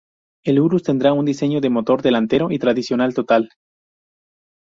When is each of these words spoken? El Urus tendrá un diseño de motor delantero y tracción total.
El 0.43 0.59
Urus 0.59 0.81
tendrá 0.81 1.13
un 1.13 1.25
diseño 1.25 1.61
de 1.61 1.69
motor 1.69 2.01
delantero 2.01 2.49
y 2.49 2.57
tracción 2.57 3.07
total. 3.13 3.51